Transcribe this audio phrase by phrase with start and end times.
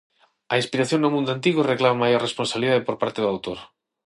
[0.53, 3.59] A inspiración no mundo antigo reclama maior responsabilidade por parte do autor.